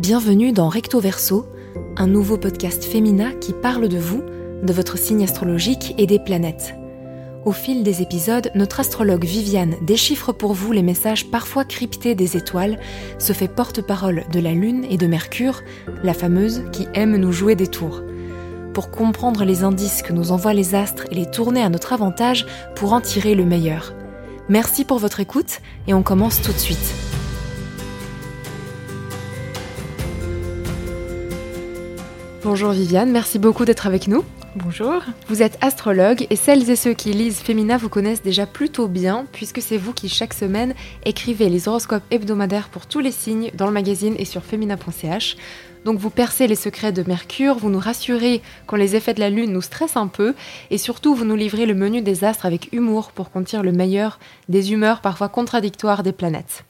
[0.00, 1.44] Bienvenue dans Recto Verso,
[1.98, 4.22] un nouveau podcast féminin qui parle de vous,
[4.62, 6.74] de votre signe astrologique et des planètes.
[7.44, 12.38] Au fil des épisodes, notre astrologue Viviane déchiffre pour vous les messages parfois cryptés des
[12.38, 12.80] étoiles,
[13.18, 15.60] se fait porte-parole de la Lune et de Mercure,
[16.02, 18.02] la fameuse qui aime nous jouer des tours.
[18.72, 22.46] Pour comprendre les indices que nous envoient les astres et les tourner à notre avantage
[22.74, 23.92] pour en tirer le meilleur.
[24.48, 27.09] Merci pour votre écoute et on commence tout de suite.
[32.42, 34.24] Bonjour Viviane, merci beaucoup d'être avec nous.
[34.56, 35.02] Bonjour.
[35.28, 39.26] Vous êtes astrologue et celles et ceux qui lisent Femina vous connaissent déjà plutôt bien
[39.30, 43.66] puisque c'est vous qui chaque semaine écrivez les horoscopes hebdomadaires pour tous les signes dans
[43.66, 45.36] le magazine et sur femina.ch.
[45.84, 49.28] Donc vous percez les secrets de Mercure, vous nous rassurez quand les effets de la
[49.28, 50.34] Lune nous stressent un peu
[50.70, 53.72] et surtout vous nous livrez le menu des astres avec humour pour qu'on tire le
[53.72, 56.64] meilleur des humeurs parfois contradictoires des planètes.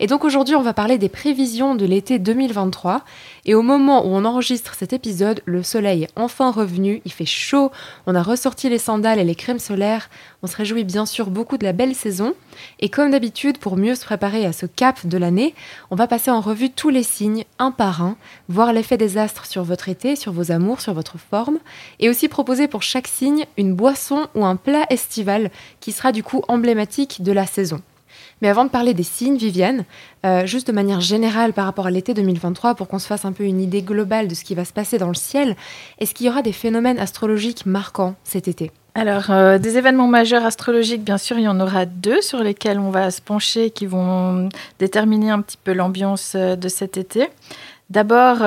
[0.00, 3.02] Et donc aujourd'hui, on va parler des prévisions de l'été 2023.
[3.44, 7.26] Et au moment où on enregistre cet épisode, le soleil est enfin revenu, il fait
[7.26, 7.70] chaud,
[8.06, 10.10] on a ressorti les sandales et les crèmes solaires,
[10.42, 12.34] on se réjouit bien sûr beaucoup de la belle saison.
[12.80, 15.54] Et comme d'habitude, pour mieux se préparer à ce cap de l'année,
[15.90, 18.16] on va passer en revue tous les signes, un par un,
[18.48, 21.58] voir l'effet des astres sur votre été, sur vos amours, sur votre forme,
[22.00, 26.22] et aussi proposer pour chaque signe une boisson ou un plat estival qui sera du
[26.22, 27.80] coup emblématique de la saison.
[28.40, 29.84] Mais avant de parler des signes, Viviane,
[30.24, 33.32] euh, juste de manière générale par rapport à l'été 2023, pour qu'on se fasse un
[33.32, 35.56] peu une idée globale de ce qui va se passer dans le ciel,
[35.98, 38.70] est-ce qu'il y aura des phénomènes astrologiques marquants cet été?
[38.94, 42.78] Alors, euh, des événements majeurs astrologiques, bien sûr, il y en aura deux sur lesquels
[42.78, 47.28] on va se pencher, qui vont déterminer un petit peu l'ambiance euh, de cet été.
[47.90, 48.46] D'abord,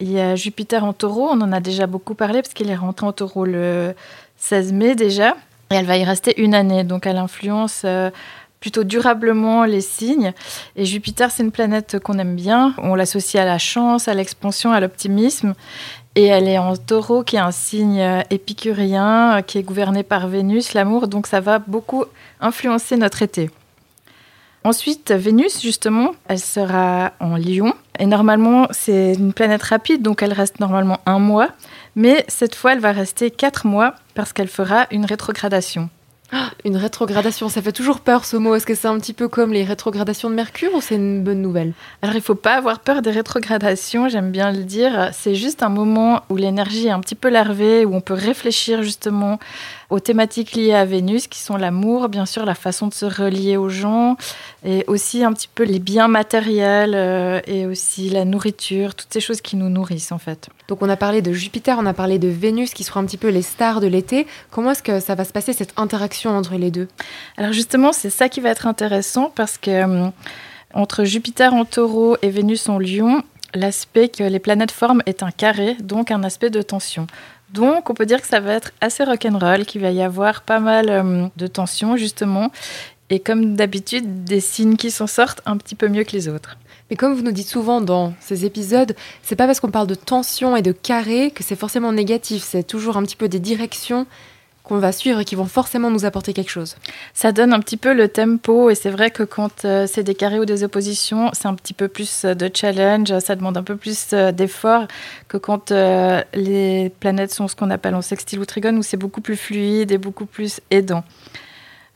[0.00, 2.76] il y a Jupiter en taureau, on en a déjà beaucoup parlé, parce qu'il est
[2.76, 3.94] rentré en taureau le
[4.38, 5.36] 16 mai déjà,
[5.70, 7.84] et elle va y rester une année, donc elle influence
[8.60, 10.32] plutôt durablement les signes.
[10.76, 12.74] Et Jupiter, c'est une planète qu'on aime bien.
[12.78, 15.54] On l'associe à la chance, à l'expansion, à l'optimisme.
[16.14, 20.74] Et elle est en taureau, qui est un signe épicurien, qui est gouverné par Vénus,
[20.74, 21.08] l'amour.
[21.08, 22.04] Donc ça va beaucoup
[22.40, 23.50] influencer notre été.
[24.62, 27.72] Ensuite, Vénus, justement, elle sera en Lion.
[27.98, 31.48] Et normalement, c'est une planète rapide, donc elle reste normalement un mois.
[31.96, 35.88] Mais cette fois, elle va rester quatre mois parce qu'elle fera une rétrogradation.
[36.64, 38.54] Une rétrogradation, ça fait toujours peur ce mot.
[38.54, 41.42] Est-ce que c'est un petit peu comme les rétrogradations de Mercure ou c'est une bonne
[41.42, 41.72] nouvelle?
[42.02, 45.10] Alors il faut pas avoir peur des rétrogradations, j'aime bien le dire.
[45.12, 48.82] C'est juste un moment où l'énergie est un petit peu larvée, où on peut réfléchir
[48.82, 49.38] justement
[49.90, 53.56] aux thématiques liées à Vénus, qui sont l'amour, bien sûr, la façon de se relier
[53.56, 54.16] aux gens,
[54.64, 59.20] et aussi un petit peu les biens matériels, euh, et aussi la nourriture, toutes ces
[59.20, 60.48] choses qui nous nourrissent en fait.
[60.68, 63.18] Donc on a parlé de Jupiter, on a parlé de Vénus, qui seront un petit
[63.18, 64.26] peu les stars de l'été.
[64.50, 66.88] Comment est-ce que ça va se passer, cette interaction entre les deux?
[67.36, 69.70] Alors justement, c'est ça qui va être intéressant, parce que...
[69.70, 70.08] Euh,
[70.72, 73.24] entre Jupiter en taureau et Vénus en lion,
[73.54, 77.06] l'aspect que les planètes forment est un carré, donc un aspect de tension.
[77.52, 80.60] Donc, on peut dire que ça va être assez rock'n'roll, qu'il va y avoir pas
[80.60, 82.52] mal euh, de tensions, justement.
[83.10, 86.58] Et comme d'habitude, des signes qui s'en sortent un petit peu mieux que les autres.
[86.90, 89.94] Mais comme vous nous dites souvent dans ces épisodes, c'est pas parce qu'on parle de
[89.94, 92.42] tension et de carré que c'est forcément négatif.
[92.44, 94.06] C'est toujours un petit peu des directions
[94.70, 96.76] qu'on va suivre et qui vont forcément nous apporter quelque chose.
[97.12, 100.14] Ça donne un petit peu le tempo et c'est vrai que quand euh, c'est des
[100.14, 103.64] carrés ou des oppositions, c'est un petit peu plus euh, de challenge, ça demande un
[103.64, 104.86] peu plus euh, d'effort
[105.26, 109.20] que quand les planètes sont ce qu'on appelle en sextile ou trigone où c'est beaucoup
[109.20, 111.02] plus fluide et beaucoup plus aidant.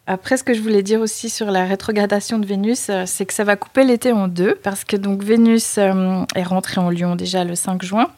[0.07, 3.45] Après, ce que je voulais dire aussi sur la rétrogradation de Vénus, c'est que ça
[3.45, 7.55] va couper l'été en deux, parce que donc Vénus est rentrée en Lion déjà le
[7.55, 8.11] 5 juin,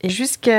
[0.00, 0.50] et jusqu'au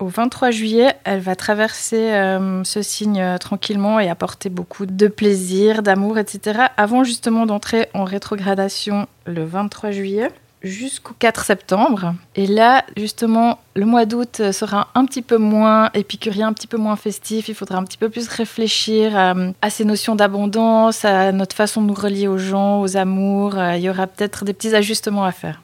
[0.00, 5.82] 23 juillet, elle va traverser euh, ce signe euh, tranquillement et apporter beaucoup de plaisir,
[5.82, 6.66] d'amour, etc.
[6.76, 10.30] Avant justement d'entrer en rétrogradation le 23 juillet
[10.62, 12.14] jusqu'au 4 septembre.
[12.36, 16.76] Et là, justement, le mois d'août sera un petit peu moins épicurien, un petit peu
[16.76, 17.48] moins festif.
[17.48, 21.82] Il faudra un petit peu plus réfléchir à, à ces notions d'abondance, à notre façon
[21.82, 23.58] de nous relier aux gens, aux amours.
[23.58, 25.60] Euh, il y aura peut-être des petits ajustements à faire.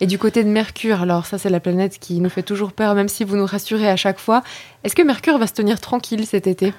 [0.00, 2.94] Et du côté de Mercure, alors ça c'est la planète qui nous fait toujours peur,
[2.94, 4.42] même si vous nous rassurez à chaque fois.
[4.84, 6.72] Est-ce que Mercure va se tenir tranquille cet été?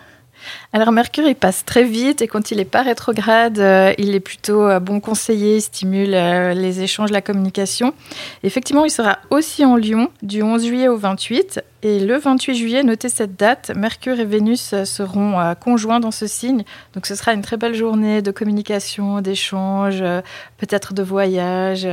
[0.74, 4.20] Alors Mercure, il passe très vite et quand il n'est pas rétrograde, euh, il est
[4.20, 7.94] plutôt euh, bon conseiller, il stimule euh, les échanges, la communication.
[8.44, 12.84] Effectivement, il sera aussi en Lyon du 11 juillet au 28 et le 28 juillet,
[12.84, 16.66] notez cette date, Mercure et Vénus seront conjoints dans ce signe.
[16.94, 20.04] Donc ce sera une très belle journée de communication, d'échange,
[20.58, 21.88] peut-être de voyage.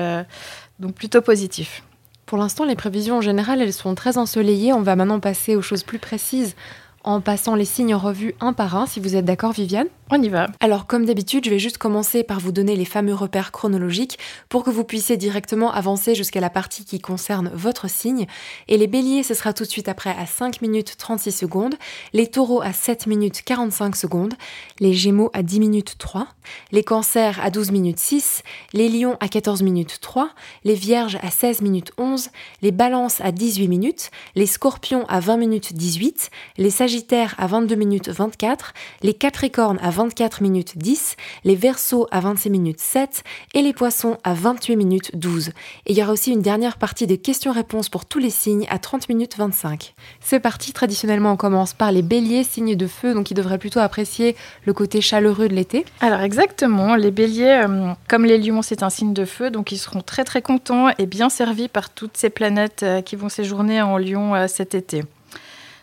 [0.78, 1.82] Donc plutôt positif.
[2.26, 4.72] Pour l'instant, les prévisions en général, elles sont très ensoleillées.
[4.72, 6.56] On va maintenant passer aux choses plus précises
[7.04, 9.86] en passant les signes en revue un par un, si vous êtes d'accord, Viviane?
[10.08, 10.46] On y va.
[10.60, 14.62] Alors comme d'habitude, je vais juste commencer par vous donner les fameux repères chronologiques pour
[14.62, 18.26] que vous puissiez directement avancer jusqu'à la partie qui concerne votre signe.
[18.68, 21.74] Et les béliers, ce sera tout de suite après à 5 minutes 36 secondes,
[22.12, 24.34] les taureaux à 7 minutes 45 secondes,
[24.78, 26.28] les gémeaux à 10 minutes 3,
[26.70, 28.44] les cancers à 12 minutes 6,
[28.74, 30.30] les lions à 14 minutes 3,
[30.62, 32.28] les vierges à 16 minutes 11,
[32.62, 37.74] les balances à 18 minutes, les scorpions à 20 minutes 18, les sagittaires à 22
[37.74, 38.72] minutes 24,
[39.02, 44.18] les capricornes à 24 minutes 10, les Verseaux à 26 minutes 7 et les Poissons
[44.24, 45.48] à 28 minutes 12.
[45.86, 48.78] Et il y aura aussi une dernière partie de questions-réponses pour tous les signes à
[48.78, 49.94] 30 minutes 25.
[50.20, 53.80] C'est parti, traditionnellement on commence par les béliers, signes de feu, donc ils devraient plutôt
[53.80, 55.86] apprécier le côté chaleureux de l'été.
[56.00, 59.78] Alors exactement, les béliers, euh, comme les lions, c'est un signe de feu, donc ils
[59.78, 63.80] seront très très contents et bien servis par toutes ces planètes euh, qui vont séjourner
[63.80, 65.04] en lion euh, cet été.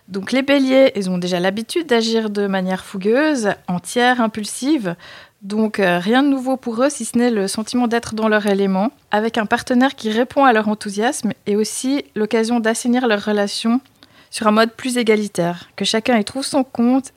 [0.08, 4.96] Donc les béliers, ils ont déjà l'habitude d'agir de manière fougueuse, entière, impulsive.
[5.42, 8.46] Donc euh, rien de nouveau pour eux si ce n'est le sentiment d'être dans leur
[8.46, 13.82] élément, avec un partenaire qui répond à leur enthousiasme et aussi l'occasion d'assainir leur relation
[14.30, 17.14] sur un mode plus égalitaire, que chacun y trouve son compte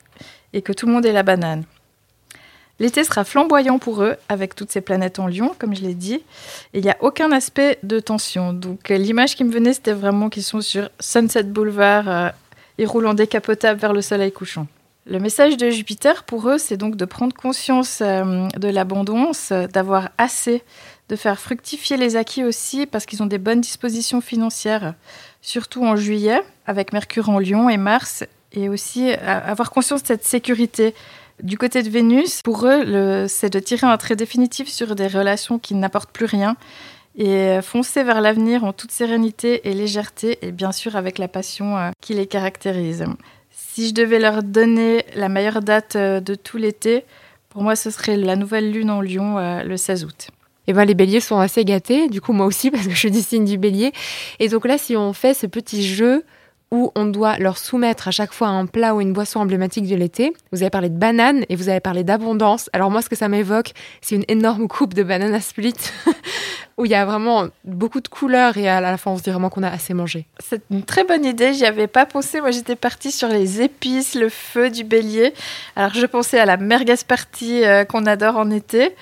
[0.52, 1.64] et que tout le monde ait la banane.
[2.78, 6.22] L'été sera flamboyant pour eux, avec toutes ces planètes en lion, comme je l'ai dit.
[6.74, 8.52] Il n'y a aucun aspect de tension.
[8.52, 12.28] Donc l'image qui me venait, c'était vraiment qu'ils sont sur Sunset Boulevard euh,
[12.78, 14.66] ils roulent en décapotable vers le soleil couchant.
[15.08, 20.10] Le message de Jupiter pour eux, c'est donc de prendre conscience euh, de l'abondance, d'avoir
[20.18, 20.64] assez,
[21.08, 24.94] de faire fructifier les acquis aussi parce qu'ils ont des bonnes dispositions financières,
[25.42, 30.08] surtout en juillet avec Mercure en Lion et Mars, et aussi euh, avoir conscience de
[30.08, 30.92] cette sécurité.
[31.40, 35.58] Du côté de Vénus, pour eux, c'est de tirer un trait définitif sur des relations
[35.58, 36.56] qui n'apportent plus rien
[37.16, 41.76] et foncer vers l'avenir en toute sérénité et légèreté et bien sûr avec la passion
[41.76, 43.04] euh, qui les caractérise.
[43.50, 47.04] Si je devais leur donner la meilleure date euh, de tout l'été,
[47.48, 50.28] pour moi ce serait la nouvelle lune en Lyon euh, le 16 août.
[50.68, 53.10] Eh ben, les béliers sont assez gâtés, du coup moi aussi parce que je suis
[53.10, 53.92] du signe du bélier.
[54.38, 56.24] Et donc là, si on fait ce petit jeu
[56.72, 59.94] où on doit leur soumettre à chaque fois un plat ou une boisson emblématique de
[59.94, 60.32] l'été.
[60.50, 62.68] Vous avez parlé de bananes et vous avez parlé d'abondance.
[62.72, 65.74] Alors moi, ce que ça m'évoque, c'est une énorme coupe de banana split
[66.76, 69.30] où il y a vraiment beaucoup de couleurs et à la fin, on se dit
[69.30, 70.26] vraiment qu'on a assez mangé.
[70.38, 71.54] C'est une très bonne idée.
[71.54, 72.40] J'y avais pas pensé.
[72.40, 75.32] Moi, j'étais partie sur les épices, le feu du bélier.
[75.74, 78.94] Alors, je pensais à la merguez partie euh, qu'on adore en été.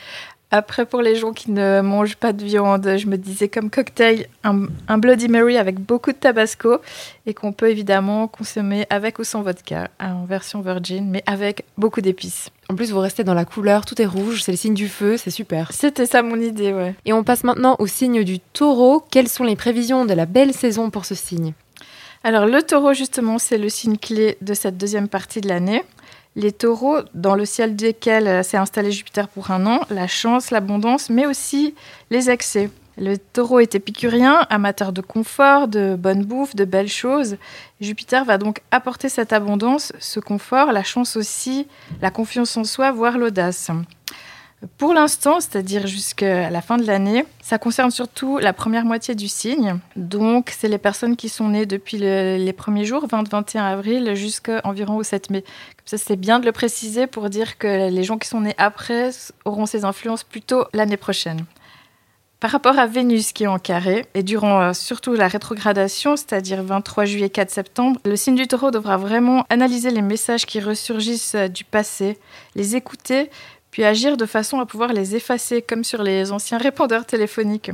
[0.51, 4.27] Après, pour les gens qui ne mangent pas de viande, je me disais comme cocktail
[4.45, 6.79] un, Bloody Mary avec beaucoup de tabasco
[7.27, 12.01] et qu'on peut évidemment consommer avec ou sans vodka en version virgin, mais avec beaucoup
[12.01, 12.51] d'épices.
[12.71, 15.17] En plus, vous restez dans la couleur, tout est rouge, c'est le signe du feu,
[15.17, 15.73] c'est super.
[15.73, 16.95] C'était ça mon idée, ouais.
[17.05, 19.05] Et on passe maintenant au signe du taureau.
[19.11, 21.53] Quelles sont les prévisions de la belle saison pour ce signe?
[22.23, 25.83] Alors, le taureau, justement, c'est le signe clé de cette deuxième partie de l'année.
[26.37, 30.51] Les taureaux, dans le ciel desquels euh, s'est installé Jupiter pour un an, la chance,
[30.51, 31.75] l'abondance, mais aussi
[32.11, 32.71] les excès.
[32.97, 37.37] Le taureau est épicurien, amateur de confort, de bonne bouffe, de belles choses.
[37.81, 41.67] Jupiter va donc apporter cette abondance, ce confort, la chance aussi,
[42.01, 43.71] la confiance en soi, voire l'audace.
[44.79, 49.29] Pour l'instant, c'est-à-dire jusqu'à la fin de l'année, ça concerne surtout la première moitié du
[49.29, 49.79] signe.
[49.97, 54.97] Donc, c'est les personnes qui sont nées depuis les premiers jours, 20-21 avril, jusqu'à environ
[54.97, 55.43] au 7 mai.
[55.43, 58.55] Comme ça, c'est bien de le préciser pour dire que les gens qui sont nés
[58.59, 59.11] après
[59.45, 61.45] auront ces influences plutôt l'année prochaine.
[62.45, 66.63] Par rapport à Vénus qui est en carré, et durant euh, surtout la rétrogradation, c'est-à-dire
[66.63, 71.37] 23 juillet 4 septembre, le signe du taureau devra vraiment analyser les messages qui ressurgissent
[71.37, 72.19] euh, du passé,
[72.55, 73.31] les écouter
[73.75, 77.73] puis agir de façon à pouvoir les effacer, comme sur les anciens répondeurs téléphoniques.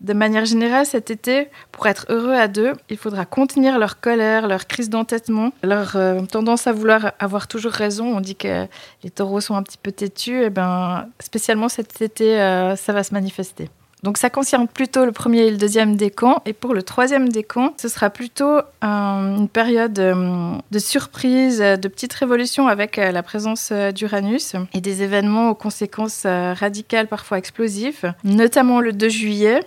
[0.00, 4.48] De manière générale, cet été, pour être heureux à deux, il faudra contenir leur colère,
[4.48, 8.06] leur crise d'entêtement, leur euh, tendance à vouloir avoir toujours raison.
[8.06, 8.66] On dit que
[9.04, 13.04] les taureaux sont un petit peu têtus, et ben, spécialement cet été, euh, ça va
[13.04, 13.70] se manifester.
[14.04, 16.42] Donc ça concerne plutôt le premier et le deuxième décan.
[16.44, 22.12] Et pour le troisième décan, ce sera plutôt une période euh, de surprise, de petites
[22.12, 28.12] révolutions avec euh, la présence euh, d'Uranus et des événements aux conséquences radicales, parfois explosives,
[28.24, 29.60] notamment le 2 juillet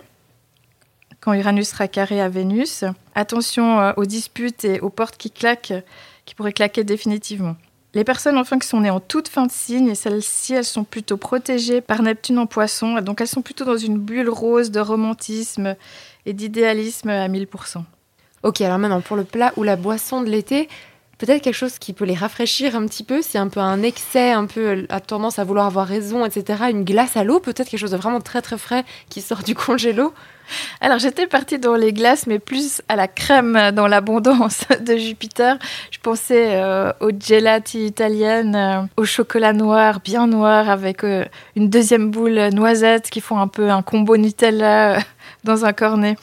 [1.20, 2.84] quand Uranus sera carré à Vénus.
[3.16, 5.74] Attention aux disputes et aux portes qui claquent,
[6.26, 7.56] qui pourraient claquer définitivement.
[7.98, 10.84] Les personnes enfin qui sont nées en toute fin de signe, et celles-ci, elles sont
[10.84, 14.78] plutôt protégées par Neptune en poisson, donc elles sont plutôt dans une bulle rose de
[14.78, 15.74] romantisme
[16.24, 17.82] et d'idéalisme à 1000%.
[18.44, 20.68] Ok, alors maintenant pour le plat ou la boisson de l'été,
[21.18, 24.30] peut-être quelque chose qui peut les rafraîchir un petit peu, si un peu un excès,
[24.30, 26.66] un peu a tendance à vouloir avoir raison, etc.
[26.70, 29.56] Une glace à l'eau, peut-être quelque chose de vraiment très très frais qui sort du
[29.56, 30.14] congélo.
[30.80, 35.58] Alors j'étais partie dans les glaces, mais plus à la crème dans l'abondance de Jupiter.
[35.90, 41.24] Je pensais euh, aux gelati italiennes, euh, au chocolat noir, bien noir, avec euh,
[41.56, 44.98] une deuxième boule noisette qui font un peu un combo Nutella
[45.44, 46.16] dans un cornet.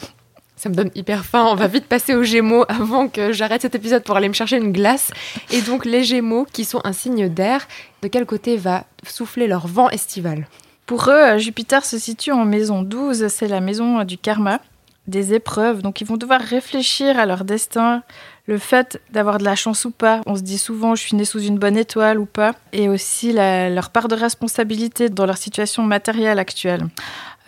[0.55, 1.45] Ça me donne hyper faim.
[1.49, 4.57] On va vite passer aux Gémeaux avant que j'arrête cet épisode pour aller me chercher
[4.57, 5.11] une glace.
[5.51, 7.67] Et donc les Gémeaux, qui sont un signe d'air,
[8.01, 10.47] de quel côté va souffler leur vent estival?
[10.85, 14.59] Pour eux, euh, Jupiter se situe en maison 12, c'est la maison euh, du karma,
[15.07, 15.81] des épreuves.
[15.81, 18.03] Donc ils vont devoir réfléchir à leur destin,
[18.47, 20.21] le fait d'avoir de la chance ou pas.
[20.27, 22.53] On se dit souvent je suis né sous une bonne étoile ou pas.
[22.71, 26.87] Et aussi leur part de responsabilité dans leur situation matérielle actuelle.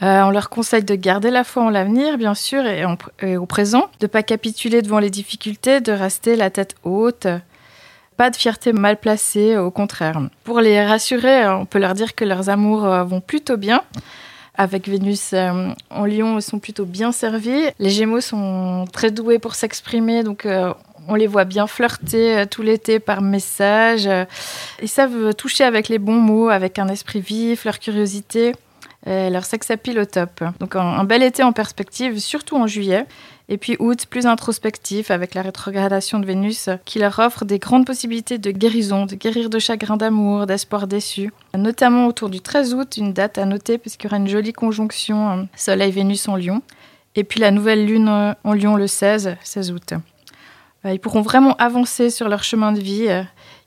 [0.03, 2.83] Euh, on leur conseille de garder la foi en l'avenir, bien sûr, et,
[3.21, 7.25] et, au présent, de ne pas capituler devant les difficultés, de rester la tête haute,
[8.17, 10.19] pas de fierté mal placée, au contraire.
[10.43, 13.83] Pour les rassurer, on peut leur dire que leurs amours euh, vont plutôt bien.
[14.55, 17.61] Avec Vénus euh, en Lion, ils sont plutôt bien servis.
[17.77, 20.73] Les Gémeaux sont très doués pour s'exprimer, donc euh,
[21.07, 24.09] on les voit bien flirter tout l'été par message.
[24.81, 28.53] Ils savent toucher avec les bons mots, avec un esprit vif, leur curiosité.
[29.07, 30.43] Leur sex appeal au top.
[30.59, 33.05] Donc un bel été en perspective, surtout en juillet.
[33.49, 37.85] Et puis août, plus introspectif, avec la rétrogradation de Vénus, qui leur offre des grandes
[37.85, 41.31] possibilités de guérison, de guérir de chagrin d'amour, d'espoir déçu.
[41.55, 45.29] Notamment autour du 13 août, une date à noter, puisqu'il y aura une jolie conjonction
[45.29, 46.61] euh, Soleil-Vénus en Lion.
[47.15, 49.93] Et puis la nouvelle lune euh, en Lion le 16, 16 août.
[50.85, 53.07] Euh, ils pourront vraiment avancer sur leur chemin de vie,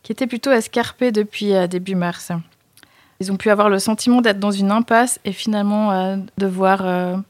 [0.02, 2.32] qui était plutôt escarpé depuis début mars.
[3.20, 6.82] Ils ont pu avoir le sentiment d'être dans une impasse et finalement de voir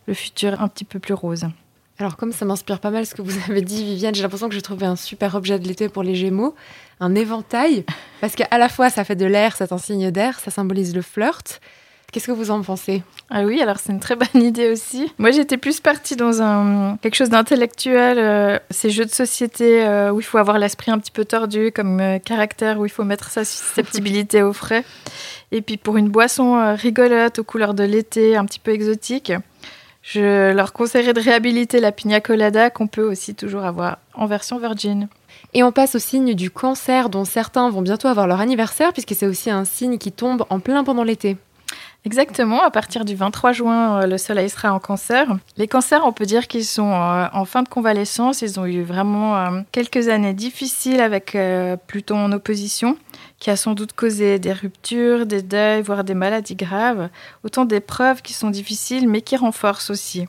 [0.07, 1.47] le futur un petit peu plus rose.
[1.99, 4.55] Alors comme ça m'inspire pas mal ce que vous avez dit Viviane, j'ai l'impression que
[4.55, 6.55] j'ai trouvé un super objet de l'été pour les Gémeaux,
[6.99, 7.85] un éventail,
[8.23, 11.03] parce qu'à la fois ça fait de l'air, c'est un signe d'air, ça symbolise le
[11.03, 11.61] flirt.
[12.13, 13.05] Qu'est-ce que vous en pensez?
[13.31, 15.13] Ah oui, alors c'est une très bonne idée aussi.
[15.19, 20.11] Moi j'étais plus partie dans un quelque chose d'intellectuel, euh, ces jeux de société euh,
[20.11, 23.05] où il faut avoir l'esprit un petit peu tordu comme euh, caractère, où il faut
[23.05, 24.85] mettre sa susceptibilité au frais.
[25.53, 29.33] Et puis pour une boisson rigolote aux couleurs de l'été, un petit peu exotique.
[30.03, 34.59] Je leur conseillerais de réhabiliter la pina colada qu'on peut aussi toujours avoir en version
[34.59, 35.09] virgin.
[35.53, 39.15] Et on passe au signe du cancer dont certains vont bientôt avoir leur anniversaire puisque
[39.15, 41.37] c'est aussi un signe qui tombe en plein pendant l'été.
[42.07, 45.37] Exactement, à partir du 23 juin, euh, le soleil sera en cancer.
[45.59, 48.83] Les cancers, on peut dire qu'ils sont euh, en fin de convalescence, ils ont eu
[48.83, 51.37] vraiment euh, quelques années difficiles avec
[51.87, 52.97] Pluton en opposition
[53.39, 57.09] qui a sans doute causé des ruptures, des deuils, voire des maladies graves.
[57.43, 60.27] Autant d'épreuves qui sont difficiles, mais qui renforcent aussi.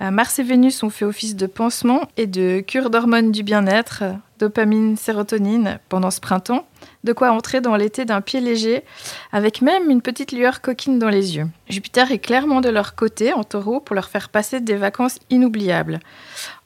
[0.00, 4.04] Euh, Mars et Vénus ont fait office de pansement et de cure d'hormones du bien-être,
[4.38, 6.66] dopamine, sérotonine, pendant ce printemps.
[7.04, 8.84] De quoi entrer dans l'été d'un pied léger,
[9.32, 11.46] avec même une petite lueur coquine dans les yeux.
[11.68, 16.00] Jupiter est clairement de leur côté en taureau pour leur faire passer des vacances inoubliables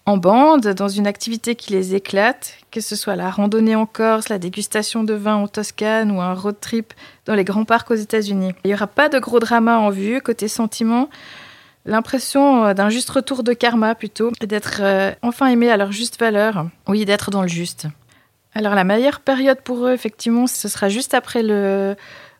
[0.07, 4.29] en bande, dans une activité qui les éclate, que ce soit la randonnée en Corse,
[4.29, 6.95] la dégustation de vin en Toscane ou un road trip
[7.27, 8.53] dans les grands parcs aux États-Unis.
[8.65, 11.11] Il n'y aura pas de gros drama en vue, côté sentiment.
[11.87, 16.19] L'impression euh, d'un juste retour de karma plutôt, d'être euh, enfin aimé à leur juste
[16.19, 16.67] valeur.
[16.89, 17.87] Oui, d'être dans le juste.
[18.55, 21.95] Alors la meilleure période pour eux, effectivement, ce sera juste après le...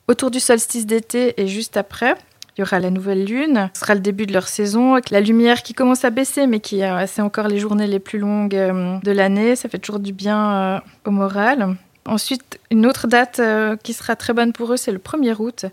[0.09, 2.17] autour du solstice d'été et juste après.
[2.57, 3.71] Il y aura la nouvelle lune.
[3.75, 6.59] Ce sera le début de leur saison avec la lumière qui commence à baisser, mais
[6.59, 9.55] qui euh, c'est encore les journées les plus longues de l'année.
[9.55, 11.77] Ça fait toujours du bien au moral.
[12.07, 13.41] Ensuite, une autre date
[13.83, 15.67] qui sera très bonne pour eux, c'est le 1er août.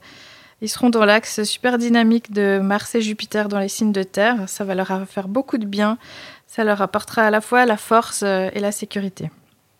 [0.63, 4.47] Ils seront dans l'axe super dynamique de Mars et Jupiter dans les signes de terre.
[4.47, 5.97] Ça va leur faire beaucoup de bien.
[6.47, 9.29] Ça leur apportera à la fois la force et la sécurité.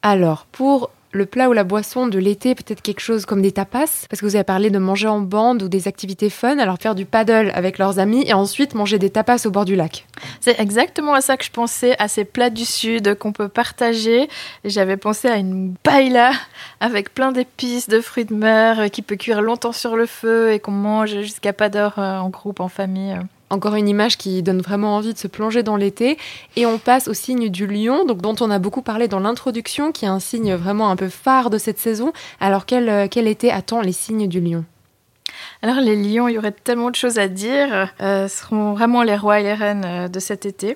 [0.01, 4.07] Alors, pour le plat ou la boisson de l'été, peut-être quelque chose comme des tapas,
[4.09, 6.95] parce que vous avez parlé de manger en bande ou des activités fun, alors faire
[6.95, 10.07] du paddle avec leurs amis et ensuite manger des tapas au bord du lac.
[10.41, 14.27] C'est exactement à ça que je pensais, à ces plats du sud qu'on peut partager.
[14.65, 16.31] J'avais pensé à une paella
[16.79, 20.51] avec plein d'épices, de fruits de mer euh, qui peut cuire longtemps sur le feu
[20.51, 23.17] et qu'on mange jusqu'à pas d'heure euh, en groupe, en famille.
[23.53, 26.17] Encore une image qui donne vraiment envie de se plonger dans l'été.
[26.55, 29.91] Et on passe au signe du lion, donc dont on a beaucoup parlé dans l'introduction,
[29.91, 32.13] qui est un signe vraiment un peu phare de cette saison.
[32.39, 34.65] Alors quel, euh, quel été attend les signes du lion?
[35.61, 39.15] Alors les lions, il y aurait tellement de choses à dire, euh, seront vraiment les
[39.15, 40.75] rois et les reines euh, de cet été.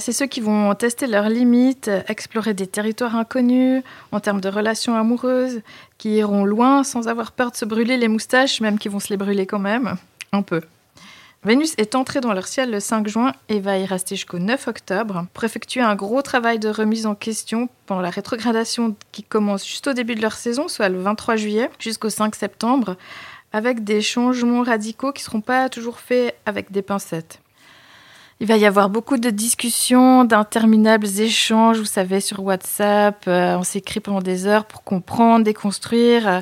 [0.00, 4.96] c'est ceux qui vont tester leurs limites, explorer des territoires inconnus en termes de relations
[4.96, 5.60] amoureuses,
[5.98, 9.10] qui iront loin sans avoir peur de se brûler les moustaches, même qui vont se
[9.10, 9.94] les brûler quand même,
[10.32, 10.60] un peu.
[11.44, 14.66] Vénus est entrée dans leur ciel le 5 juin et va y rester jusqu'au 9
[14.66, 19.66] octobre pour effectuer un gros travail de remise en question pendant la rétrogradation qui commence
[19.66, 22.96] juste au début de leur saison, soit le 23 juillet jusqu'au 5 septembre,
[23.52, 27.40] avec des changements radicaux qui ne seront pas toujours faits avec des pincettes.
[28.40, 33.24] Il va y avoir beaucoup de discussions, d'interminables échanges, vous savez, sur WhatsApp.
[33.28, 36.40] Euh, on s'écrit pendant des heures pour comprendre, déconstruire euh,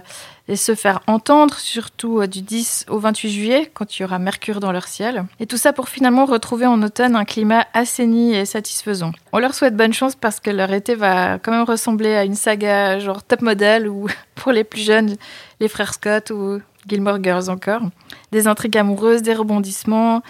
[0.48, 4.18] et se faire entendre, surtout euh, du 10 au 28 juillet, quand il y aura
[4.18, 5.26] Mercure dans leur ciel.
[5.38, 9.12] Et tout ça pour finalement retrouver en automne un climat assaini et satisfaisant.
[9.32, 12.36] On leur souhaite bonne chance parce que leur été va quand même ressembler à une
[12.36, 15.16] saga genre top model ou pour les plus jeunes,
[15.60, 16.58] les frères Scott ou
[16.88, 17.82] Gilmore Girls encore.
[18.32, 20.22] Des intrigues amoureuses, des rebondissements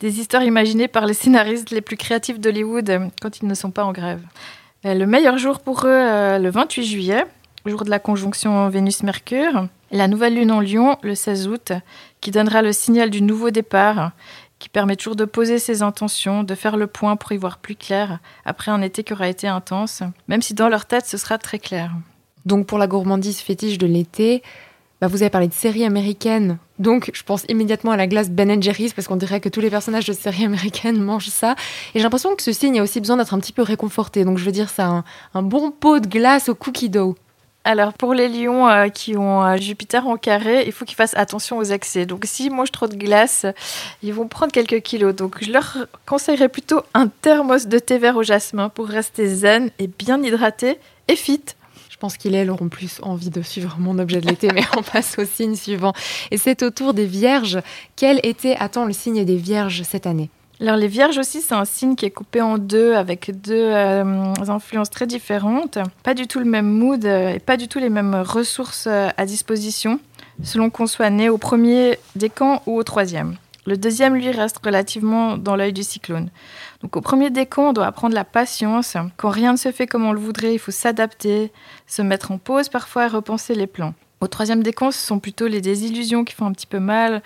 [0.00, 3.70] des histoires imaginées par les scénaristes les plus créatifs d'Hollywood euh, quand ils ne sont
[3.70, 4.22] pas en grève.
[4.84, 7.24] Euh, le meilleur jour pour eux, euh, le 28 juillet,
[7.64, 9.68] jour de la conjonction Vénus-Mercure.
[9.92, 11.72] La nouvelle lune en Lion, le 16 août,
[12.20, 14.12] qui donnera le signal du nouveau départ,
[14.58, 17.76] qui permet toujours de poser ses intentions, de faire le point pour y voir plus
[17.76, 21.38] clair après un été qui aura été intense, même si dans leur tête ce sera
[21.38, 21.92] très clair.
[22.46, 24.42] Donc pour la gourmandise fétiche de l'été,
[25.00, 28.62] bah, vous avez parlé de séries américaines, donc je pense immédiatement à la glace Ben
[28.62, 31.54] Jerry's parce qu'on dirait que tous les personnages de séries américaines mangent ça.
[31.94, 34.24] Et j'ai l'impression que ce signe a aussi besoin d'être un petit peu réconforté.
[34.24, 37.14] Donc je veux dire, ça un, bon pot de glace au cookie dough.
[37.64, 41.16] Alors pour les lions euh, qui ont euh, Jupiter en carré, il faut qu'ils fassent
[41.16, 42.06] attention aux excès.
[42.06, 43.44] Donc s'ils mangent trop de glace,
[44.02, 45.14] ils vont prendre quelques kilos.
[45.14, 49.70] Donc je leur conseillerais plutôt un thermos de thé vert au jasmin pour rester zen
[49.78, 51.42] et bien hydraté et fit.
[51.96, 54.64] Je pense qu'il et elle auront plus envie de suivre mon objet de l'été, mais
[54.76, 55.94] on passe au signe suivant.
[56.30, 57.58] Et c'est au tour des Vierges.
[57.96, 60.28] Quel été attend le signe des Vierges cette année?
[60.60, 64.34] Alors les vierges aussi, c'est un signe qui est coupé en deux avec deux euh,
[64.46, 65.78] influences très différentes.
[66.02, 69.08] Pas du tout le même mood euh, et pas du tout les mêmes ressources euh,
[69.16, 69.98] à disposition
[70.42, 73.36] selon qu'on soit né au premier décan ou au troisième.
[73.66, 76.30] Le deuxième, lui, reste relativement dans l'œil du cyclone.
[76.82, 78.96] Donc au premier décan, on doit apprendre la patience.
[79.16, 81.50] Quand rien ne se fait comme on le voudrait, il faut s'adapter,
[81.88, 83.94] se mettre en pause parfois et repenser les plans.
[84.20, 87.22] Au troisième décan, ce sont plutôt les désillusions qui font un petit peu mal.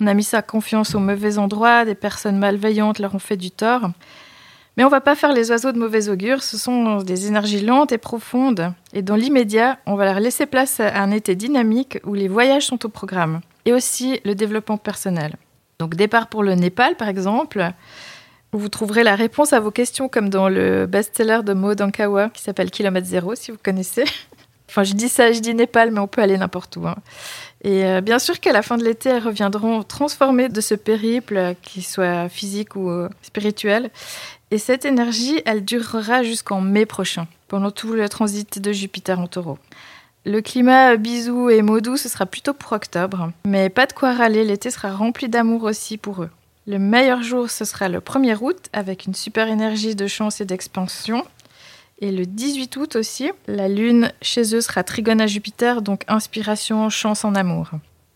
[0.00, 3.50] On a mis sa confiance au mauvais endroit, des personnes malveillantes leur ont fait du
[3.50, 3.90] tort.
[4.78, 7.92] Mais on va pas faire les oiseaux de mauvais augure, ce sont des énergies lentes
[7.92, 8.72] et profondes.
[8.94, 12.66] Et dans l'immédiat, on va leur laisser place à un été dynamique où les voyages
[12.66, 13.42] sont au programme.
[13.66, 15.36] Et aussi le développement personnel.
[15.82, 17.72] Donc départ pour le Népal par exemple.
[18.52, 22.40] Vous trouverez la réponse à vos questions comme dans le best-seller de Maud Ankawa qui
[22.40, 24.04] s'appelle Kilomètre Zéro si vous connaissez.
[24.68, 26.86] Enfin, je dis ça, je dis Népal, mais on peut aller n'importe où.
[26.86, 26.96] Hein.
[27.62, 31.54] Et euh, bien sûr qu'à la fin de l'été, elles reviendront transformées de ce périple,
[31.60, 33.90] qu'il soit physique ou euh, spirituel.
[34.50, 39.26] Et cette énergie, elle durera jusqu'en mai prochain, pendant tout le transit de Jupiter en
[39.26, 39.58] taureau.
[40.24, 43.32] Le climat bisous et mots ce sera plutôt pour octobre.
[43.44, 46.30] Mais pas de quoi râler, l'été sera rempli d'amour aussi pour eux.
[46.68, 50.44] Le meilleur jour, ce sera le 1er août, avec une super énergie de chance et
[50.44, 51.24] d'expansion.
[51.98, 56.88] Et le 18 août aussi, la lune chez eux sera trigone à Jupiter, donc inspiration,
[56.88, 57.70] chance en amour.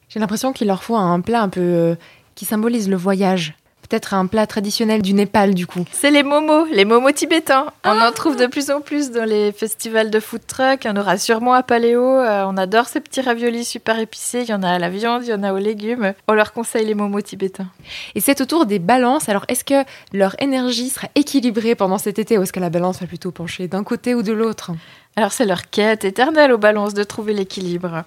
[0.08, 1.94] J'ai l'impression qu'il leur faut un plat un peu euh,
[2.36, 3.54] qui symbolise le voyage
[3.88, 5.84] peut-être un plat traditionnel du Népal du coup.
[5.92, 7.66] C'est les momos, les momos tibétains.
[7.84, 8.12] On en ah.
[8.12, 10.84] trouve de plus en plus dans les festivals de food truck.
[10.84, 12.02] Il y en aura sûrement à Paléo.
[12.02, 14.42] Euh, on adore ces petits raviolis super épicés.
[14.42, 16.14] Il y en a à la viande, il y en a aux légumes.
[16.28, 17.68] On leur conseille les momos tibétains.
[18.14, 19.28] Et c'est autour des balances.
[19.28, 23.00] Alors est-ce que leur énergie sera équilibrée pendant cet été ou est-ce que la balance
[23.00, 24.72] va plutôt pencher d'un côté ou de l'autre?
[25.18, 28.04] Alors c'est leur quête éternelle aux balances de trouver l'équilibre.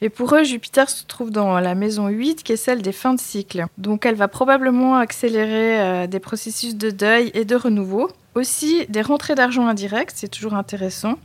[0.00, 3.14] Et pour eux, Jupiter se trouve dans la maison 8 qui est celle des fins
[3.14, 3.66] de cycle.
[3.78, 8.08] Donc elle va probablement accélérer euh, des processus de deuil et de renouveau.
[8.36, 11.18] Aussi des rentrées d'argent indirectes, c'est toujours intéressant.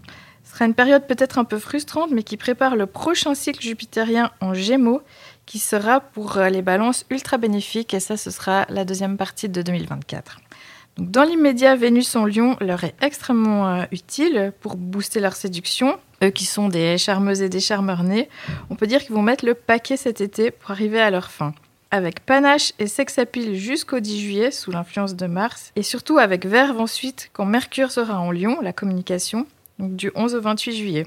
[0.43, 4.31] Ce sera une période peut-être un peu frustrante mais qui prépare le prochain cycle jupitérien
[4.41, 5.03] en Gémeaux
[5.45, 9.49] qui sera pour euh, les balances ultra bénéfique et ça ce sera la deuxième partie
[9.49, 10.39] de 2024
[10.97, 15.97] dans l'immédiat, Vénus en Lion leur est extrêmement euh, utile pour booster leur séduction.
[16.23, 18.27] Eux qui sont des charmeuses et des charmeurs nés,
[18.71, 21.53] on peut dire qu'ils vont mettre le paquet cet été pour arriver à leur fin.
[21.91, 26.45] Avec panache et sex appeal jusqu'au 10 juillet sous l'influence de Mars, et surtout avec
[26.45, 29.45] verve ensuite quand Mercure sera en Lion, la communication,
[29.77, 31.05] du 11 au 28 juillet.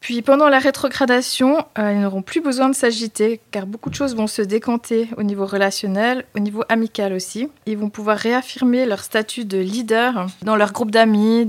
[0.00, 4.16] Puis pendant la rétrogradation, euh, ils n'auront plus besoin de s'agiter car beaucoup de choses
[4.16, 7.48] vont se décanter au niveau relationnel, au niveau amical aussi.
[7.66, 11.46] Ils vont pouvoir réaffirmer leur statut de leader dans leur groupe d'amis,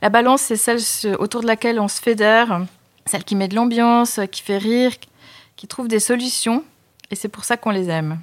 [0.00, 0.80] la balance, c'est celle
[1.18, 2.64] autour de laquelle on se fédère,
[3.06, 4.92] celle qui met de l'ambiance, qui fait rire,
[5.56, 6.62] qui trouve des solutions
[7.10, 8.18] et c'est pour ça qu'on les aime.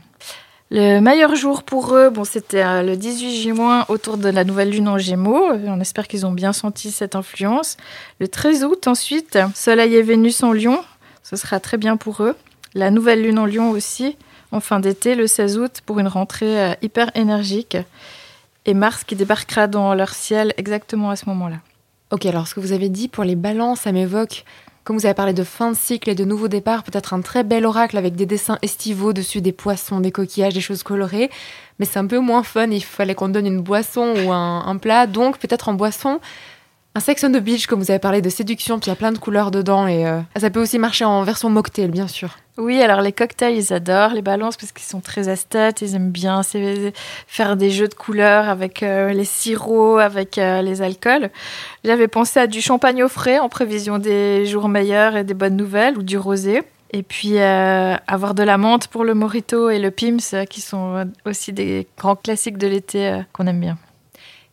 [0.72, 4.72] Le meilleur jour pour eux, bon, c'était euh, le 18 juin autour de la nouvelle
[4.72, 5.52] lune en Gémeaux.
[5.68, 7.78] On espère qu'ils ont bien senti cette influence.
[8.20, 10.84] Le 13 août ensuite, Soleil et Vénus en Lion.
[11.22, 12.36] Ce sera très bien pour eux.
[12.74, 14.18] La nouvelle lune en Lion aussi.
[14.52, 17.78] en fin d'été, le 16 août, pour une rentrée euh, hyper énergique.
[18.66, 21.58] Et Mars qui débarquera dans leur ciel exactement à ce moment-là.
[22.12, 24.46] Ok, alors ce que vous avez dit pour les balances, ça m'évoque,
[24.86, 27.44] comme vous avez parlé de fin de cycle et de nouveau départ, peut-être un très
[27.44, 31.32] bel oracle avec des dessins estivaux dessus, des poissons, des coquillages, des choses colorées.
[31.80, 34.78] Mais c'est un peu moins fun, il fallait qu'on donne une boisson ou un, un
[34.78, 35.08] plat.
[35.08, 36.20] Donc peut-être en boisson,
[36.98, 38.96] un sex on the beach, comme vous avez parlé de séduction, puis il y a
[38.96, 42.38] plein de couleurs dedans et euh, ça peut aussi marcher en version mocktail, bien sûr.
[42.58, 46.12] Oui, alors les cocktails, ils adorent les balances parce qu'ils sont très esthètes, ils aiment
[46.12, 46.42] bien
[47.28, 51.32] faire des jeux de couleurs avec euh, les sirops, avec euh, les alcools.
[51.84, 55.58] J'avais pensé à du champagne au frais en prévision des jours meilleurs et des bonnes
[55.58, 56.64] nouvelles, ou du rosé.
[56.92, 61.52] Et puis avoir de la menthe pour le morito et le pims, qui sont aussi
[61.52, 63.78] des grands classiques de l'été qu'on aime bien.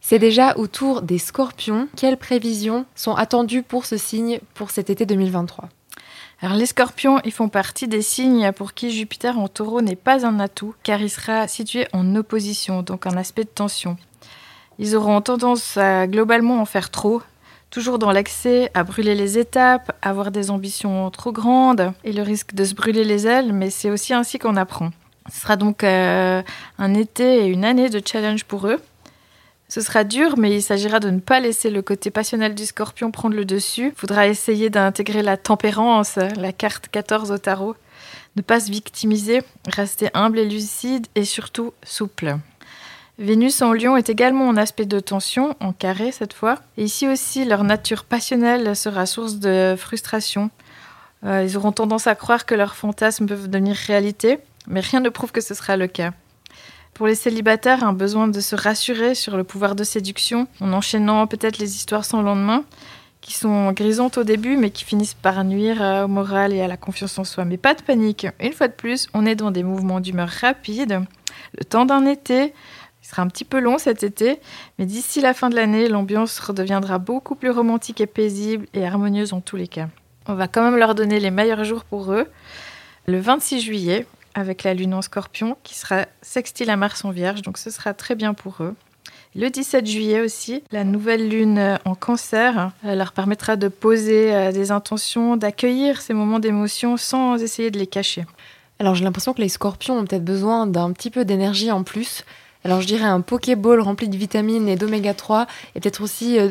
[0.04, 1.88] C'est déjà autour des scorpions.
[1.96, 5.70] Quelles prévisions sont attendues pour ce signe pour cet été 2023
[6.44, 10.26] alors les scorpions, ils font partie des signes pour qui Jupiter en taureau n'est pas
[10.26, 13.96] un atout, car il sera situé en opposition, donc un aspect de tension.
[14.80, 17.22] Ils auront tendance à globalement en faire trop,
[17.70, 22.54] toujours dans l'excès, à brûler les étapes, avoir des ambitions trop grandes et le risque
[22.54, 24.90] de se brûler les ailes, mais c'est aussi ainsi qu'on apprend.
[25.32, 26.42] Ce sera donc euh,
[26.78, 28.80] un été et une année de challenge pour eux.
[29.74, 33.10] Ce sera dur, mais il s'agira de ne pas laisser le côté passionnel du scorpion
[33.10, 33.86] prendre le dessus.
[33.86, 37.74] Il faudra essayer d'intégrer la tempérance, la carte 14 au tarot.
[38.36, 42.36] Ne pas se victimiser, rester humble et lucide et surtout souple.
[43.18, 46.58] Vénus en lion est également en aspect de tension, en carré cette fois.
[46.76, 50.50] Et ici aussi, leur nature passionnelle sera source de frustration.
[51.24, 55.08] Euh, ils auront tendance à croire que leurs fantasmes peuvent devenir réalité, mais rien ne
[55.08, 56.12] prouve que ce sera le cas.
[56.94, 61.26] Pour les célibataires, un besoin de se rassurer sur le pouvoir de séduction, en enchaînant
[61.26, 62.64] peut-être les histoires sans lendemain,
[63.22, 66.76] qui sont grisantes au début, mais qui finissent par nuire au moral et à la
[66.76, 67.44] confiance en soi.
[67.44, 68.26] Mais pas de panique.
[68.40, 71.00] Une fois de plus, on est dans des mouvements d'humeur rapides.
[71.58, 72.52] Le temps d'un été,
[73.02, 74.38] il sera un petit peu long cet été,
[74.78, 79.32] mais d'ici la fin de l'année, l'ambiance redeviendra beaucoup plus romantique et paisible et harmonieuse
[79.32, 79.88] en tous les cas.
[80.28, 82.26] On va quand même leur donner les meilleurs jours pour eux.
[83.06, 87.42] Le 26 juillet, avec la lune en scorpion qui sera sextile à Mars en vierge,
[87.42, 88.74] donc ce sera très bien pour eux.
[89.34, 94.52] Le 17 juillet aussi, la nouvelle lune en cancer euh, leur permettra de poser euh,
[94.52, 98.26] des intentions, d'accueillir ces moments d'émotion sans essayer de les cacher.
[98.78, 102.24] Alors j'ai l'impression que les scorpions ont peut-être besoin d'un petit peu d'énergie en plus.
[102.64, 106.50] Alors je dirais un Pokéball rempli de vitamines et d'oméga 3 et peut-être aussi euh,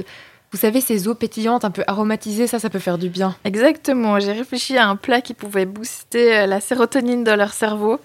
[0.51, 3.37] vous savez, ces eaux pétillantes un peu aromatisées, ça, ça peut faire du bien.
[3.45, 4.19] Exactement.
[4.19, 8.01] J'ai réfléchi à un plat qui pouvait booster euh, la sérotonine dans leur cerveau.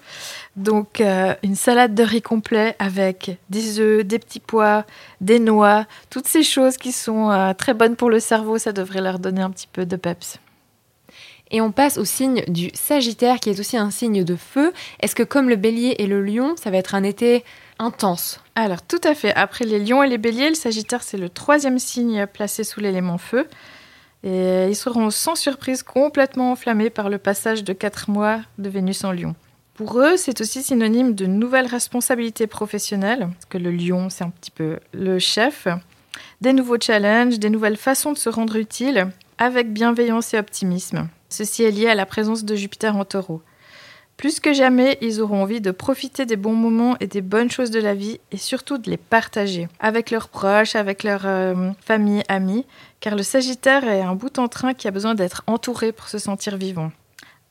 [0.55, 4.85] Donc, euh, une salade de riz complet avec des œufs, des petits pois,
[5.19, 9.01] des noix, toutes ces choses qui sont euh, très bonnes pour le cerveau, ça devrait
[9.01, 10.39] leur donner un petit peu de peps.
[11.51, 14.73] Et on passe au signe du Sagittaire, qui est aussi un signe de feu.
[15.01, 17.43] Est-ce que comme le bélier et le lion, ça va être un été
[17.79, 19.33] intense Alors tout à fait.
[19.35, 23.17] Après les lions et les béliers, le Sagittaire, c'est le troisième signe placé sous l'élément
[23.17, 23.47] feu.
[24.23, 29.03] Et ils seront sans surprise complètement enflammés par le passage de quatre mois de Vénus
[29.03, 29.35] en lion.
[29.75, 34.31] Pour eux, c'est aussi synonyme de nouvelles responsabilités professionnelles, parce que le lion, c'est un
[34.31, 35.67] petit peu le chef,
[36.41, 41.07] des nouveaux challenges, des nouvelles façons de se rendre utile, avec bienveillance et optimisme.
[41.29, 43.43] Ceci est lié à la présence de Jupiter en taureau.
[44.17, 47.69] Plus que jamais, ils auront envie de profiter des bons moments et des bonnes choses
[47.69, 52.23] de la vie et surtout de les partager avec leurs proches, avec leur euh, famille,
[52.27, 52.65] amis,
[52.99, 56.17] car le Sagittaire est un bout en train qui a besoin d'être entouré pour se
[56.17, 56.91] sentir vivant.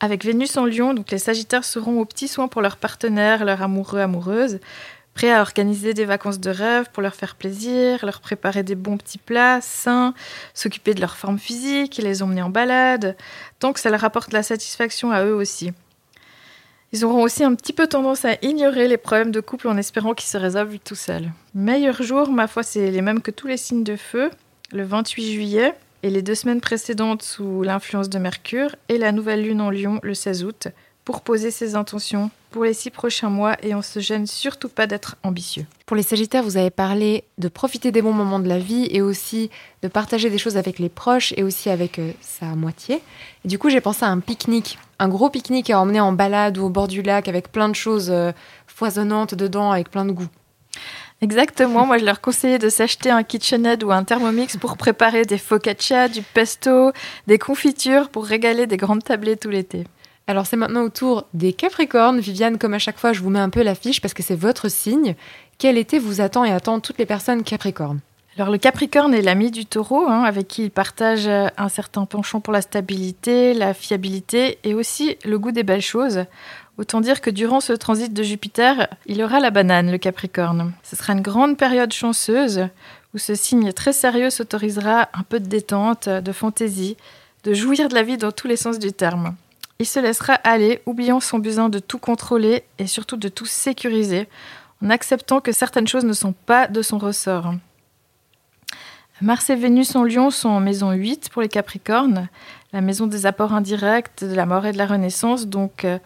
[0.00, 3.62] Avec Vénus en Lion, donc les Sagittaires seront aux petits soins pour leurs partenaires, leurs
[3.62, 4.58] amoureux, amoureuses,
[5.14, 8.98] prêts à organiser des vacances de rêve pour leur faire plaisir, leur préparer des bons
[8.98, 10.14] petits plats sains,
[10.52, 13.16] s'occuper de leur forme physique, les emmener en balade,
[13.60, 15.72] tant que ça leur apporte la satisfaction à eux aussi.
[16.92, 20.14] Ils auront aussi un petit peu tendance à ignorer les problèmes de couple en espérant
[20.14, 21.30] qu'ils se résolvent tout seuls.
[21.54, 24.30] Meilleur jour, ma foi, c'est les mêmes que tous les signes de feu,
[24.72, 29.42] le 28 juillet et les deux semaines précédentes sous l'influence de Mercure et la nouvelle
[29.42, 30.68] lune en Lion le 16 août
[31.06, 34.88] pour poser ses intentions pour les six prochains mois et on se gêne surtout pas
[34.88, 35.64] d'être ambitieux.
[35.86, 39.02] Pour les Sagittaires, vous avez parlé de profiter des bons moments de la vie et
[39.02, 39.50] aussi
[39.82, 43.02] de partager des choses avec les proches et aussi avec euh, sa moitié.
[43.44, 46.58] Et du coup, j'ai pensé à un pique-nique, un gros pique-nique à emmener en balade
[46.58, 48.32] ou au bord du lac avec plein de choses euh,
[48.66, 50.28] foisonnantes dedans, avec plein de goûts.
[51.22, 55.38] Exactement, moi je leur conseillais de s'acheter un KitchenAid ou un Thermomix pour préparer des
[55.38, 56.92] focaccia, du pesto,
[57.26, 59.84] des confitures pour régaler des grandes tablées tout l'été.
[60.26, 62.20] Alors c'est maintenant au tour des Capricornes.
[62.20, 64.68] Viviane, comme à chaque fois, je vous mets un peu l'affiche parce que c'est votre
[64.68, 65.14] signe.
[65.58, 68.00] Quel été vous attend et attend toutes les personnes Capricornes
[68.38, 72.40] alors le Capricorne est l'ami du taureau, hein, avec qui il partage un certain penchant
[72.40, 76.26] pour la stabilité, la fiabilité et aussi le goût des belles choses,
[76.78, 80.72] Autant dire que durant ce transit de Jupiter, il aura la banane, le Capricorne.
[80.82, 82.68] Ce sera une grande période chanceuse
[83.14, 86.98] où ce signe très sérieux s'autorisera un peu de détente, de fantaisie,
[87.44, 89.34] de jouir de la vie dans tous les sens du terme.
[89.78, 94.28] Il se laissera aller, oubliant son besoin de tout contrôler et surtout de tout sécuriser,
[94.82, 97.54] en acceptant que certaines choses ne sont pas de son ressort.
[99.22, 102.28] Mars et Vénus en Lion sont en maison 8 pour les Capricornes,
[102.72, 105.98] la maison des apports indirects, de la mort et de la renaissance, donc euh,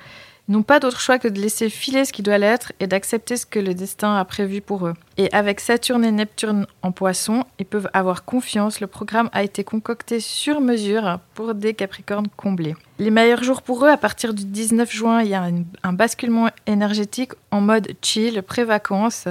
[0.50, 3.46] n'ont pas d'autre choix que de laisser filer ce qui doit l'être et d'accepter ce
[3.46, 4.94] que le destin a prévu pour eux.
[5.16, 9.64] Et avec Saturne et Neptune en poisson, ils peuvent avoir confiance, le programme a été
[9.64, 12.74] concocté sur mesure pour des Capricornes comblés.
[12.98, 15.48] Les meilleurs jours pour eux, à partir du 19 juin, il y a
[15.82, 19.28] un, basculement énergétique en mode chill, pré-vacances.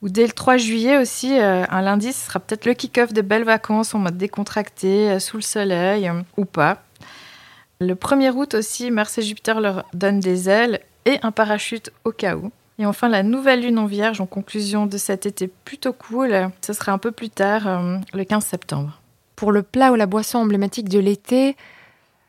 [0.00, 3.22] Ou dès le 3 juillet aussi, euh, un lundi, ce sera peut-être le kick-off de
[3.22, 6.82] belles vacances en mode décontracté, euh, sous le soleil, euh, ou pas.
[7.82, 12.12] Le 1er août aussi, Mars et Jupiter leur donnent des ailes et un parachute au
[12.12, 12.52] cas où.
[12.78, 16.72] Et enfin, la nouvelle lune en vierge en conclusion de cet été plutôt cool, ce
[16.72, 19.00] sera un peu plus tard, euh, le 15 septembre.
[19.34, 21.56] Pour le plat ou la boisson emblématique de l'été,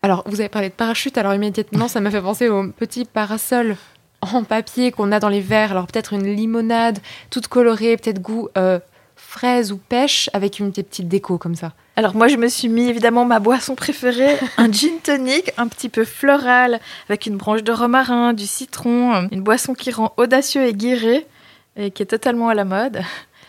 [0.01, 3.77] alors vous avez parlé de parachute, alors immédiatement ça m'a fait penser au petit parasol
[4.21, 5.71] en papier qu'on a dans les verres.
[5.71, 6.97] Alors peut-être une limonade
[7.29, 8.79] toute colorée, peut-être goût euh,
[9.15, 11.73] fraise ou pêche avec une petite déco comme ça.
[11.95, 15.89] Alors moi je me suis mis évidemment ma boisson préférée, un gin tonic un petit
[15.89, 20.73] peu floral avec une branche de romarin, du citron, une boisson qui rend audacieux et
[20.73, 21.27] guiré
[21.75, 23.01] et qui est totalement à la mode.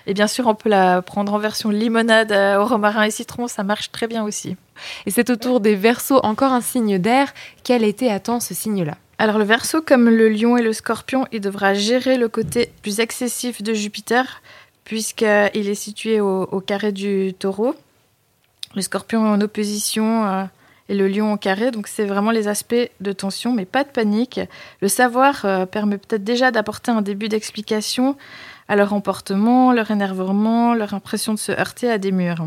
[0.07, 3.49] Et bien sûr, on peut la prendre en version limonade euh, au romarin et citron,
[3.49, 4.57] ça marche très bien aussi.
[5.07, 7.33] Et c'est autour des versos encore un signe d'air.
[7.63, 8.97] Quel été attend ce signe-là?
[9.17, 13.01] Alors le verso, comme le lion et le scorpion, il devra gérer le côté plus
[13.01, 14.43] excessif de Jupiter,
[14.85, 17.75] puisqu'il est situé au carré du taureau
[18.75, 20.45] le scorpion en opposition euh,
[20.89, 21.71] et le lion en carré.
[21.71, 24.41] Donc c'est vraiment les aspects de tension, mais pas de panique.
[24.81, 28.17] Le savoir euh, permet peut-être déjà d'apporter un début d'explication
[28.69, 32.47] à leur emportement, leur énervement, leur impression de se heurter à des murs.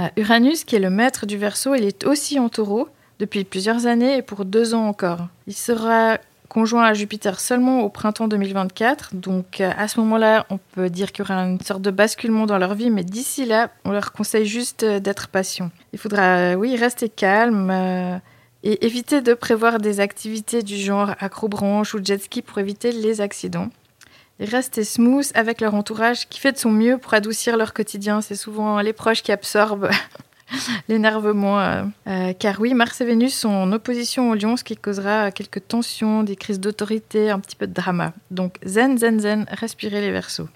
[0.00, 3.86] Euh, Uranus, qui est le maître du verso, il est aussi en taureau depuis plusieurs
[3.86, 5.26] années et pour deux ans encore.
[5.46, 9.14] Il sera conjoint à Jupiter seulement au printemps 2024.
[9.14, 12.46] Donc euh, à ce moment-là, on peut dire qu'il y aura une sorte de basculement
[12.46, 15.70] dans leur vie, mais d'ici là, on leur conseille juste euh, d'être patient.
[15.92, 17.70] Il faudra, euh, oui, rester calme.
[18.64, 23.20] et éviter de prévoir des activités du genre acrobranche ou jet ski pour éviter les
[23.20, 23.68] accidents.
[24.40, 28.20] Et rester smooth avec leur entourage qui fait de son mieux pour adoucir leur quotidien.
[28.20, 29.90] C'est souvent les proches qui absorbent
[30.88, 31.60] l'énervement.
[31.60, 35.30] Euh, euh, car oui, Mars et Vénus sont en opposition au lion, ce qui causera
[35.30, 38.12] quelques tensions, des crises d'autorité, un petit peu de drama.
[38.30, 40.48] Donc zen, zen, zen, respirez les versos.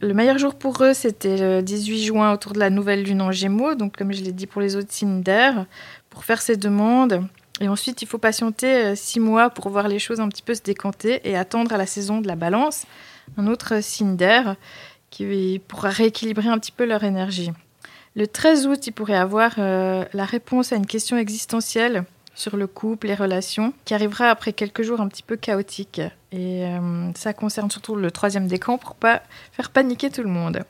[0.00, 3.32] Le meilleur jour pour eux, c'était le 18 juin autour de la nouvelle lune en
[3.32, 5.66] Gémeaux, donc comme je l'ai dit pour les autres signes d'air,
[6.08, 7.24] pour faire ses demandes.
[7.60, 10.54] Et ensuite, il faut patienter euh, six mois pour voir les choses un petit peu
[10.54, 12.84] se décanter et attendre à la saison de la balance,
[13.36, 14.54] un autre signe d'air
[15.10, 17.50] qui pourra rééquilibrer un petit peu leur énergie.
[18.18, 22.02] Le 13 août, il pourrait avoir euh, la réponse à une question existentielle
[22.34, 26.00] sur le couple, les relations, qui arrivera après quelques jours un petit peu chaotiques.
[26.32, 30.64] Et euh, ça concerne surtout le troisième décan pour pas faire paniquer tout le monde.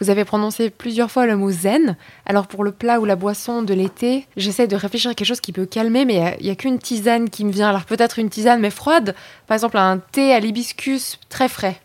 [0.00, 1.96] Vous avez prononcé plusieurs fois le mot zen.
[2.26, 5.40] Alors pour le plat ou la boisson de l'été, j'essaie de réfléchir à quelque chose
[5.40, 7.68] qui peut calmer, mais il n'y a, qu'une tisane qui me vient.
[7.68, 9.14] Alors peut-être une tisane mais froide,
[9.46, 11.80] par exemple un thé à l'hibiscus très frais.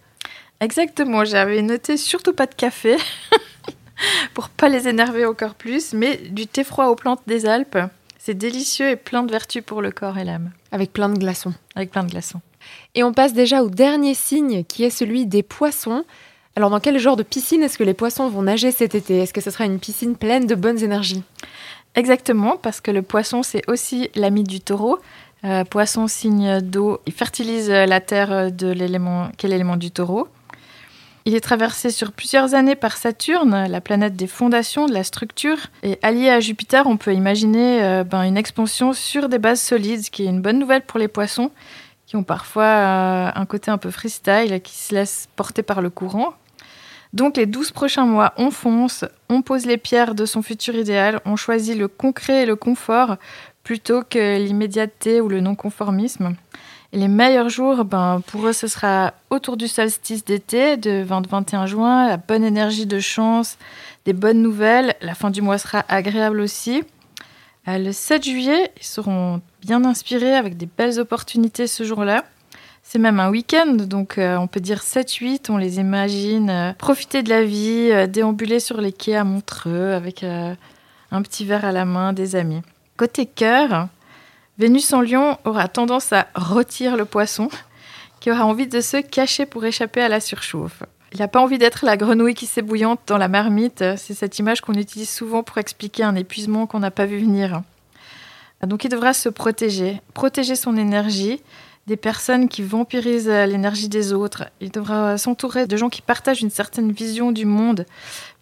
[0.59, 2.97] Exactement, j'avais noté surtout pas de café.
[4.33, 7.77] pour pas les énerver encore plus, mais du thé froid aux plantes des Alpes.
[8.19, 10.51] C'est délicieux et plein de vertus pour le corps et l'âme.
[10.71, 11.53] Avec plein de glaçons.
[11.75, 12.41] Avec plein de glaçons.
[12.95, 16.03] Et on passe déjà au dernier signe qui est celui des poissons.
[16.55, 19.19] Alors dans quel genre de piscine est-ce que les poissons vont nager cet été?
[19.19, 21.23] Est-ce que ce sera une piscine pleine de bonnes énergies?
[21.95, 24.99] Exactement, parce que le poisson c'est aussi l'ami du taureau.
[25.43, 30.27] Euh, poisson, signe d'eau, il fertilise la terre de l'élément, quel élément du taureau.
[31.27, 35.57] Il est traversé sur plusieurs années par Saturne, la planète des fondations, de la structure.
[35.83, 40.05] Et allié à Jupiter, on peut imaginer euh, ben, une expansion sur des bases solides,
[40.05, 41.51] ce qui est une bonne nouvelle pour les poissons,
[42.05, 45.89] qui ont parfois euh, un côté un peu freestyle, qui se laissent porter par le
[45.89, 46.33] courant.
[47.11, 51.19] Donc les 12 prochains mois, on fonce, on pose les pierres de son futur idéal,
[51.25, 53.17] on choisit le concret et le confort
[53.63, 56.37] plutôt que l'immédiateté ou le non-conformisme.
[56.93, 62.07] Les meilleurs jours, ben, pour eux, ce sera autour du solstice d'été, de 20-21 juin,
[62.07, 63.57] la bonne énergie de chance,
[64.05, 64.95] des bonnes nouvelles.
[65.01, 66.83] La fin du mois sera agréable aussi.
[67.67, 72.23] Euh, le 7 juillet, ils seront bien inspirés avec des belles opportunités ce jour-là.
[72.83, 77.21] C'est même un week-end, donc euh, on peut dire 7-8, on les imagine euh, profiter
[77.21, 81.83] de la vie, déambuler sur les quais à Montreux avec un petit verre à la
[81.83, 82.61] main, des amis.
[82.95, 83.89] Côté cœur,
[84.57, 87.49] Vénus en lion aura tendance à rôtir le poisson,
[88.19, 90.81] qui aura envie de se cacher pour échapper à la surchauffe.
[91.13, 93.83] Il n'a pas envie d'être la grenouille qui s'ébouillante dans la marmite.
[93.97, 97.61] C'est cette image qu'on utilise souvent pour expliquer un épuisement qu'on n'a pas vu venir.
[98.65, 101.41] Donc il devra se protéger, protéger son énergie
[101.85, 104.45] des personnes qui vampirisent l'énergie des autres.
[104.59, 107.85] Il devra s'entourer de gens qui partagent une certaine vision du monde,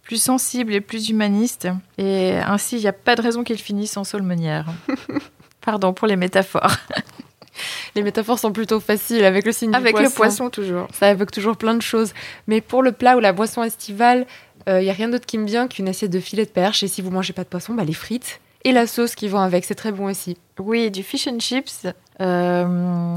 [0.01, 1.67] plus sensible et plus humaniste.
[1.97, 4.67] Et ainsi, il n'y a pas de raison qu'il finisse en saulmenière.
[5.65, 6.75] Pardon pour les métaphores.
[7.95, 10.09] Les métaphores sont plutôt faciles avec le signe avec du poisson.
[10.09, 10.87] le poisson toujours.
[10.91, 12.13] Ça évoque toujours plein de choses.
[12.47, 14.25] Mais pour le plat ou la boisson estivale,
[14.67, 16.83] il euh, n'y a rien d'autre qui me vient qu'une assiette de filet de perche.
[16.83, 19.39] Et si vous mangez pas de poisson, bah, les frites et la sauce qui vont
[19.39, 20.37] avec, c'est très bon aussi.
[20.59, 21.85] Oui, du fish and chips.
[22.19, 22.65] Euh,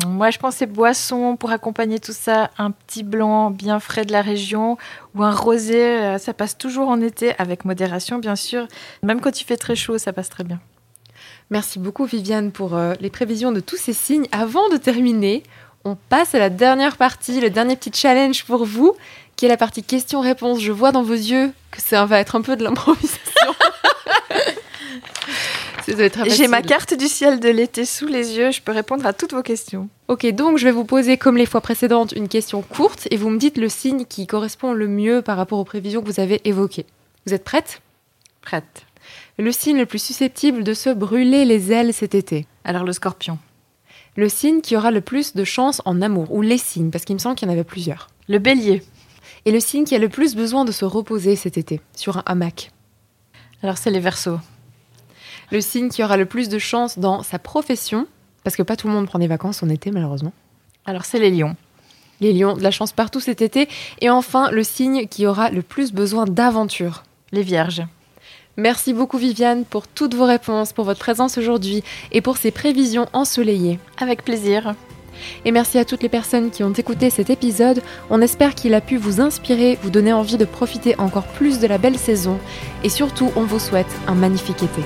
[0.06, 2.50] moi, je pense c'est boisson pour accompagner tout ça.
[2.58, 4.76] Un petit blanc bien frais de la région
[5.14, 5.82] ou un rosé.
[5.82, 8.68] Euh, ça passe toujours en été avec modération, bien sûr.
[9.02, 10.60] Même quand il fait très chaud, ça passe très bien.
[11.50, 14.26] Merci beaucoup Viviane pour euh, les prévisions de tous ces signes.
[14.32, 15.42] Avant de terminer,
[15.84, 18.94] on passe à la dernière partie, le dernier petit challenge pour vous,
[19.36, 20.60] qui est la partie questions-réponses.
[20.60, 23.54] Je vois dans vos yeux que ça va être un peu de l'improvisation.
[26.26, 29.32] J'ai ma carte du ciel de l'été sous les yeux, je peux répondre à toutes
[29.32, 29.88] vos questions.
[30.08, 33.30] Ok, donc je vais vous poser, comme les fois précédentes, une question courte et vous
[33.30, 36.42] me dites le signe qui correspond le mieux par rapport aux prévisions que vous avez
[36.44, 36.84] évoquées.
[37.26, 37.80] Vous êtes prête?
[38.42, 38.84] Prête
[39.38, 43.38] le signe le plus susceptible de se brûler les ailes cet été Alors le scorpion.
[44.16, 47.14] Le signe qui aura le plus de chance en amour, ou les signes, parce qu'il
[47.14, 48.08] me semble qu'il y en avait plusieurs.
[48.28, 48.82] Le bélier.
[49.44, 52.22] Et le signe qui a le plus besoin de se reposer cet été, sur un
[52.26, 52.72] hamac.
[53.62, 54.40] Alors c'est les versos.
[55.52, 58.08] Le signe qui aura le plus de chance dans sa profession,
[58.42, 60.32] parce que pas tout le monde prend des vacances en été malheureusement.
[60.84, 61.54] Alors c'est les lions.
[62.20, 63.68] Les lions, de la chance partout cet été.
[64.00, 67.04] Et enfin, le signe qui aura le plus besoin d'aventure.
[67.30, 67.82] Les vierges.
[68.58, 73.06] Merci beaucoup Viviane pour toutes vos réponses, pour votre présence aujourd'hui et pour ces prévisions
[73.12, 73.78] ensoleillées.
[73.98, 74.74] Avec plaisir.
[75.44, 77.80] Et merci à toutes les personnes qui ont écouté cet épisode.
[78.10, 81.68] On espère qu'il a pu vous inspirer, vous donner envie de profiter encore plus de
[81.68, 82.36] la belle saison.
[82.82, 84.82] Et surtout, on vous souhaite un magnifique été.